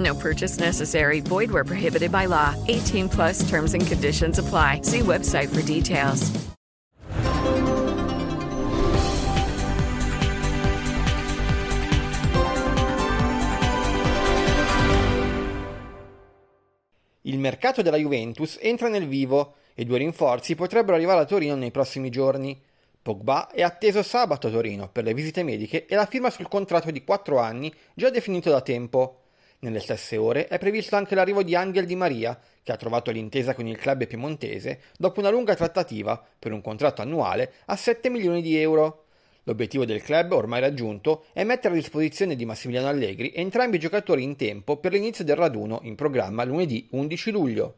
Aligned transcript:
No 0.00 0.14
purchase 0.14 0.58
necessary. 0.58 1.20
Void 1.20 1.50
where 1.50 1.62
prohibited 1.62 2.10
by 2.10 2.26
law. 2.26 2.54
18 2.68 3.08
plus 3.10 3.48
terms 3.48 3.74
and 3.74 3.86
conditions 3.86 4.38
apply. 4.38 4.80
See 4.82 5.00
website 5.00 5.48
for 5.48 5.62
details. 5.62 6.32
Il 17.24 17.38
mercato 17.38 17.82
della 17.82 17.98
Juventus 17.98 18.58
entra 18.60 18.88
nel 18.88 19.06
vivo 19.06 19.54
e 19.74 19.84
due 19.84 19.98
rinforzi 19.98 20.54
potrebbero 20.54 20.96
arrivare 20.96 21.20
a 21.20 21.24
Torino 21.26 21.54
nei 21.54 21.70
prossimi 21.70 22.08
giorni. 22.08 22.60
Pogba 23.02 23.50
è 23.50 23.62
atteso 23.62 24.02
sabato 24.02 24.48
a 24.48 24.50
Torino 24.50 24.88
per 24.90 25.04
le 25.04 25.14
visite 25.14 25.42
mediche 25.42 25.86
e 25.86 25.94
la 25.94 26.06
firma 26.06 26.30
sul 26.30 26.48
contratto 26.48 26.90
di 26.90 27.04
4 27.04 27.38
anni 27.38 27.72
già 27.94 28.10
definito 28.10 28.50
da 28.50 28.62
tempo. 28.62 29.19
Nelle 29.62 29.80
stesse 29.80 30.16
ore 30.16 30.48
è 30.48 30.58
previsto 30.58 30.96
anche 30.96 31.14
l'arrivo 31.14 31.42
di 31.42 31.54
Angel 31.54 31.84
Di 31.84 31.94
Maria, 31.94 32.38
che 32.62 32.72
ha 32.72 32.76
trovato 32.76 33.10
l'intesa 33.10 33.52
con 33.52 33.66
il 33.66 33.76
club 33.76 34.06
piemontese 34.06 34.80
dopo 34.96 35.20
una 35.20 35.28
lunga 35.28 35.54
trattativa 35.54 36.22
per 36.38 36.52
un 36.52 36.62
contratto 36.62 37.02
annuale 37.02 37.52
a 37.66 37.76
7 37.76 38.08
milioni 38.08 38.40
di 38.40 38.56
euro. 38.56 39.04
L'obiettivo 39.42 39.84
del 39.84 40.00
club, 40.00 40.32
ormai 40.32 40.60
raggiunto, 40.60 41.26
è 41.34 41.44
mettere 41.44 41.74
a 41.74 41.76
disposizione 41.76 42.36
di 42.36 42.46
Massimiliano 42.46 42.88
Allegri 42.88 43.32
entrambi 43.34 43.76
i 43.76 43.80
giocatori 43.80 44.22
in 44.22 44.34
tempo 44.36 44.78
per 44.78 44.92
l'inizio 44.92 45.24
del 45.24 45.36
raduno 45.36 45.80
in 45.82 45.94
programma 45.94 46.42
lunedì 46.44 46.88
11 46.92 47.30
luglio. 47.30 47.74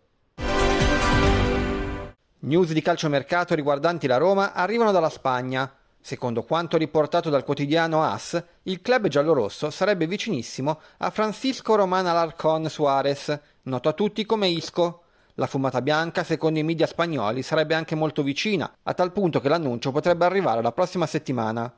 News 2.45 2.73
di 2.73 2.83
calciomercato 2.83 3.57
riguardanti 3.57 4.07
la 4.07 4.19
Roma 4.19 4.53
arrivano 4.53 4.93
dalla 4.93 5.11
Spagna. 5.11 5.73
Secondo 6.05 6.43
quanto 6.43 6.77
riportato 6.77 7.31
dal 7.31 7.45
quotidiano 7.45 8.03
AS, 8.03 8.43
il 8.65 8.83
club 8.83 9.07
giallorosso 9.07 9.71
sarebbe 9.71 10.09
vicinissimo 10.09 10.81
a 10.99 11.11
Francisco 11.11 11.77
Román 11.77 12.09
Alarcón 12.09 12.69
Suárez, 12.69 13.39
noto 13.63 13.89
a 13.89 13.93
tutti 13.93 14.27
come 14.27 14.49
Isco. 14.49 15.03
La 15.35 15.47
fumata 15.47 15.81
bianca, 15.81 16.25
secondo 16.25 16.59
i 16.59 16.65
media 16.65 16.89
spagnoli, 16.89 17.43
sarebbe 17.43 17.75
anche 17.75 17.95
molto 17.95 18.25
vicina, 18.25 18.79
a 18.83 18.95
tal 18.95 19.13
punto 19.13 19.41
che 19.41 19.49
l'annuncio 19.49 19.93
potrebbe 19.93 20.25
arrivare 20.25 20.61
la 20.61 20.73
prossima 20.73 21.07
settimana. 21.07 21.73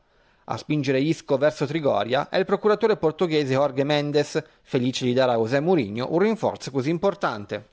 A 0.45 0.57
spingere 0.57 1.01
Isco 1.01 1.37
verso 1.37 1.67
Trigoria 1.67 2.31
è 2.31 2.39
il 2.39 2.47
procuratore 2.47 2.97
portoghese 2.97 3.53
Jorge 3.53 3.85
Mendes, 3.85 4.43
felice 4.63 5.05
di 5.05 5.13
dare 5.13 5.33
a 5.33 5.37
José 5.37 5.61
Mourinho 5.61 6.07
un 6.11 6.19
rinforzo 6.21 6.71
così 6.71 6.89
importante. 6.89 7.73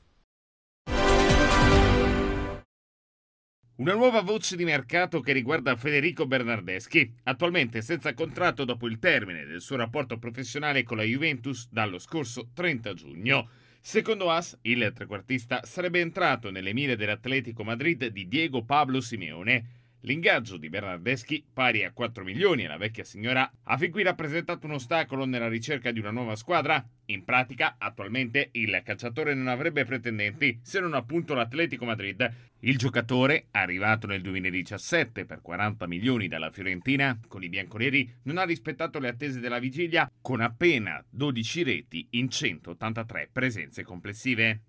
Una 3.82 3.96
nuova 3.96 4.22
voce 4.22 4.56
di 4.56 4.64
mercato 4.64 5.22
che 5.22 5.34
riguarda 5.34 5.76
Federico 5.76 6.28
Bernardeschi, 6.28 7.16
attualmente 7.24 7.82
senza 7.82 8.14
contratto 8.14 8.64
dopo 8.64 8.86
il 8.86 9.00
termine 9.00 9.44
del 9.44 9.60
suo 9.60 9.76
rapporto 9.76 10.20
professionale 10.20 10.84
con 10.84 10.98
la 10.98 11.04
Juventus 11.04 11.68
dallo 11.72 11.98
scorso 11.98 12.50
30 12.54 12.94
giugno. 12.94 13.50
Secondo 13.82 14.30
AS, 14.30 14.56
il 14.62 14.92
trequartista 14.94 15.62
sarebbe 15.64 16.00
entrato 16.00 16.52
nelle 16.52 16.74
mire 16.74 16.96
dell'Atletico 16.96 17.64
Madrid 17.64 18.06
di 18.06 18.28
Diego 18.28 18.64
Pablo 18.64 19.02
Simeone. 19.02 19.81
L'ingaggio 20.04 20.58
di 20.58 20.70
Bernardeschi, 20.70 21.46
pari 21.54 21.84
a 21.84 21.92
4 21.92 22.24
milioni 22.24 22.66
alla 22.66 22.78
vecchia 22.78 23.04
signora, 23.04 23.50
ha 23.64 23.78
fin 23.78 23.92
qui 23.92 24.02
rappresentato 24.02 24.66
un 24.66 24.74
ostacolo 24.74 25.26
nella 25.26 25.48
ricerca 25.48 25.92
di 25.92 26.00
una 26.00 26.10
nuova 26.10 26.36
squadra. 26.36 26.84
In 27.06 27.24
pratica, 27.24 27.76
attualmente 27.78 28.50
il 28.54 28.82
calciatore 28.84 29.36
non 29.36 29.48
avrebbe 29.48 29.86
pretendenti 29.86 30.60
se 30.64 30.80
non 30.80 30.96
appunto 30.96 31.36
l'Atletico 31.36 31.86
Madrid. 31.86 32.34
Il 32.62 32.78
giocatore, 32.78 33.48
arrivato 33.52 34.08
nel 34.08 34.22
2017 34.22 35.26
per 35.26 35.42
40 35.42 35.86
milioni 35.86 36.28
dalla 36.28 36.50
Fiorentina, 36.50 37.20
con 37.28 37.44
i 37.44 37.50
bianconeri 37.50 38.12
non 38.24 38.40
ha 38.40 38.44
rispettato 38.44 38.98
le 38.98 39.10
attese 39.10 39.40
della 39.40 39.60
vigilia 39.60 40.12
con 40.20 40.42
appena 40.42 41.04
12 41.10 41.64
reti 41.64 42.08
in 42.12 42.30
183 42.30 43.30
presenze 43.32 43.84
complessive. 43.84 44.62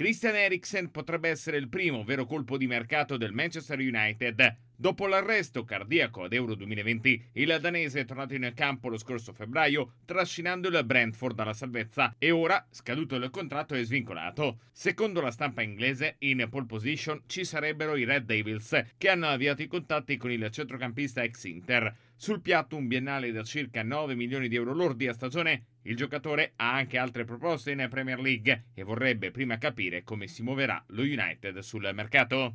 Christian 0.00 0.34
Eriksen 0.34 0.90
potrebbe 0.90 1.28
essere 1.28 1.58
il 1.58 1.68
primo 1.68 2.02
vero 2.04 2.24
colpo 2.24 2.56
di 2.56 2.66
mercato 2.66 3.18
del 3.18 3.32
Manchester 3.34 3.78
United. 3.78 4.56
Dopo 4.80 5.06
l'arresto 5.06 5.62
cardiaco 5.62 6.22
ad 6.22 6.32
Euro 6.32 6.54
2020, 6.54 7.24
il 7.32 7.58
danese 7.60 8.00
è 8.00 8.04
tornato 8.06 8.32
in 8.32 8.50
campo 8.54 8.88
lo 8.88 8.96
scorso 8.96 9.34
febbraio, 9.34 9.96
trascinando 10.06 10.68
il 10.68 10.82
Brentford 10.86 11.38
alla 11.38 11.52
salvezza 11.52 12.14
e 12.16 12.30
ora, 12.30 12.66
scaduto 12.70 13.14
il 13.14 13.28
contratto, 13.28 13.74
è 13.74 13.84
svincolato. 13.84 14.60
Secondo 14.72 15.20
la 15.20 15.32
stampa 15.32 15.60
inglese, 15.60 16.16
in 16.20 16.46
pole 16.48 16.64
position 16.64 17.20
ci 17.26 17.44
sarebbero 17.44 17.94
i 17.94 18.04
Red 18.04 18.24
Devils, 18.24 18.84
che 18.96 19.10
hanno 19.10 19.26
avviato 19.26 19.60
i 19.60 19.66
contatti 19.66 20.16
con 20.16 20.30
il 20.30 20.48
centrocampista 20.50 21.22
ex 21.22 21.44
Inter. 21.44 21.94
Sul 22.16 22.40
piatto 22.40 22.74
un 22.76 22.86
biennale 22.86 23.32
da 23.32 23.42
circa 23.42 23.82
9 23.82 24.14
milioni 24.14 24.48
di 24.48 24.56
euro 24.56 24.72
lordi 24.72 25.06
a 25.08 25.12
stagione. 25.12 25.64
Il 25.82 25.96
giocatore 25.96 26.54
ha 26.56 26.72
anche 26.72 26.96
altre 26.96 27.24
proposte 27.24 27.72
in 27.72 27.86
Premier 27.90 28.18
League 28.18 28.68
e 28.72 28.82
vorrebbe 28.82 29.30
prima 29.30 29.58
capire 29.58 30.02
come 30.04 30.26
si 30.26 30.42
muoverà 30.42 30.82
lo 30.86 31.02
United 31.02 31.58
sul 31.58 31.90
mercato. 31.92 32.54